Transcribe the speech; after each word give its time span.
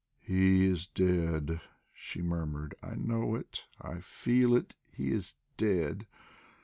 "He 0.23 0.65
is 0.65 0.87
dead!" 0.87 1.61
she 1.93 2.23
murmured. 2.23 2.73
"I 2.81 2.95
know 2.95 3.35
it, 3.35 3.67
I 3.79 3.99
feel 3.99 4.55
it! 4.55 4.73
He 4.91 5.11
is 5.11 5.35
dead." 5.57 6.07